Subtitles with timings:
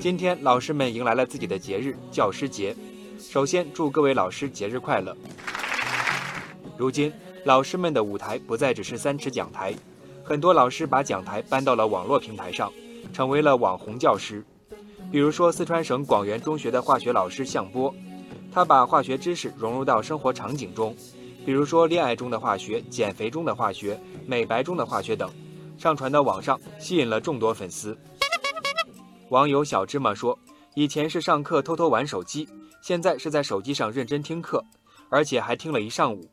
[0.00, 2.74] 今天，老师们迎来了自己的节日——教师节。
[3.18, 5.16] 首先，祝各位老师节日快乐。
[6.76, 7.12] 如今，
[7.44, 9.74] 老师们的舞台不再只是三尺讲台，
[10.22, 12.72] 很多老师把讲台搬到了网络平台上，
[13.12, 14.44] 成为了网红教师。
[15.10, 17.92] 比如说，四川省广元中学的化学老师向波，
[18.52, 20.94] 他把化学知识融入到生活场景中，
[21.44, 25.28] 比如说恋爱中的化学、减肥中的化学、美白中的化学等，
[25.78, 27.96] 上传到网上，吸引了众多粉丝。
[29.28, 30.36] 网友小芝麻说
[30.74, 32.48] ：“以前是上课偷偷玩手机，
[32.82, 34.62] 现在是在手机上认真听课，
[35.08, 36.28] 而且还听了一上午。”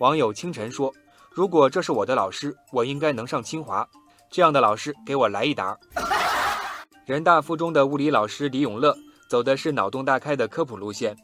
[0.00, 0.92] 网友清晨说
[1.30, 3.88] ：“如果这是我的老师，我应该能上清华。
[4.28, 5.78] 这样的老师，给我来一沓。”
[7.06, 8.96] 人大附中的物理老师李永乐
[9.28, 11.14] 走的是脑洞大开的科普路线，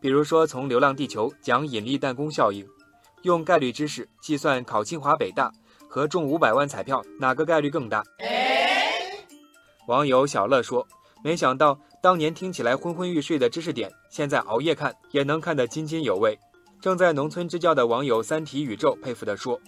[0.00, 2.64] 比如说从《流浪地球》讲引力弹弓效应，
[3.22, 5.50] 用概率知识计算考清华北大
[5.90, 8.02] 和中五百万彩票哪个概率更大。
[9.88, 10.86] 网友小乐说
[11.24, 16.38] ：“没想到当年听起来昏昏欲睡的知识点，现在熬夜看也能看得津津有味。”
[16.80, 19.60] 正在农村支教的网友三体宇宙佩服地说：“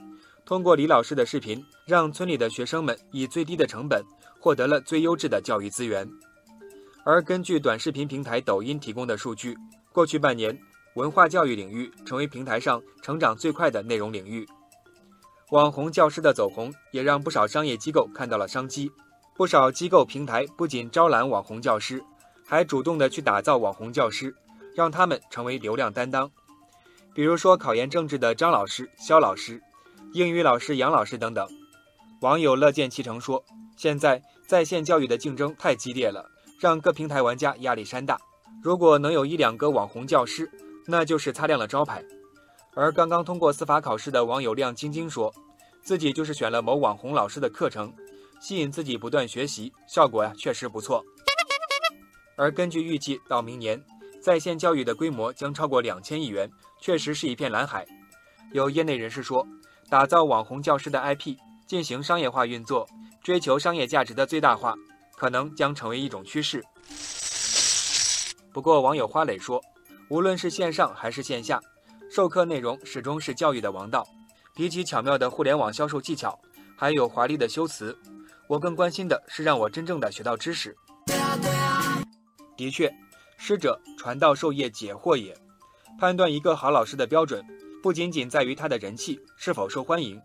[0.47, 4.03] 通过李老师的视频，让村里的学生们以最低的成本。”
[4.43, 6.05] 获得了最优质的教育资源，
[7.05, 9.57] 而根据短视频平台抖音提供的数据，
[9.93, 10.59] 过去半年，
[10.97, 14.45] 文化教育领域成为平台上成长最快的内容领域。
[15.53, 18.91] 网红教师的走红，也让不少商业机构看到了商机。
[19.37, 22.03] 不少机构平台不仅招揽网红教师，
[22.47, 24.35] 还主动的去打造网红教师，
[24.75, 26.31] 让他们成为流量担当。
[27.15, 29.63] 比如说，考研政治的张老师、肖老师，
[30.15, 31.47] 英语老师杨老师等等。
[32.23, 33.45] 网友乐见其成说
[33.77, 36.25] ：“现在在线教育的竞争太激烈了，
[36.59, 38.19] 让各平台玩家压力山大。
[38.63, 40.51] 如果能有一两个网红教师，
[40.87, 42.03] 那就是擦亮了招牌。”
[42.75, 45.33] 而刚刚通过司法考试的网友亮晶晶说
[45.85, 47.93] ：“自己就是选了某网红老师的课程，
[48.41, 51.05] 吸引自己不断学习，效果呀确实不错。”
[52.37, 53.83] 而根据预计，到明年，
[54.23, 57.87] 在线教育的规模将超过两千亿元，确实是一片蓝海。
[58.53, 59.47] 有业内人士说
[59.91, 62.87] ：“打造网红教师的 IP。”进行商业化运作，
[63.23, 64.75] 追求商业价值的最大化，
[65.17, 66.63] 可能将成为一种趋势。
[68.53, 69.59] 不过，网友花蕾说，
[70.11, 71.59] 无论是线上还是线下，
[72.15, 74.07] 授课内容始终是教育的王道。
[74.55, 76.39] 比起巧妙的互联网销售技巧，
[76.77, 77.99] 还有华丽的修辞，
[78.47, 80.77] 我更关心的是让我真正的学到知识。
[82.55, 82.95] 的确，
[83.39, 85.35] 师者，传道授业解惑也。
[85.99, 87.43] 判断一个好老师的标准，
[87.83, 90.21] 不仅仅在于他的人气是否受欢迎。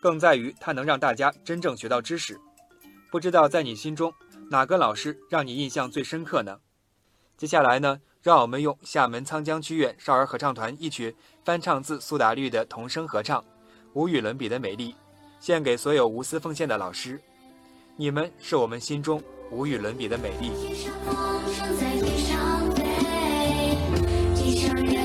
[0.00, 2.38] 更在于他能让大家真正学到知识。
[3.10, 4.14] 不知道在你心中
[4.48, 6.60] 哪个老师让你印象最深刻呢？
[7.36, 11.12] 接下来呢，让我们用厦门沧江区院少儿合唱团一曲
[11.44, 13.40] 翻唱自苏打绿的童声合唱
[13.94, 14.92] 《无与伦比的美丽》，
[15.40, 17.20] 献给所有无私奉献的老师，
[17.96, 20.52] 你们是我们心中无与伦比的美丽。
[21.04, 21.42] 风
[21.76, 22.82] 在上飞
[24.68, 25.01] 人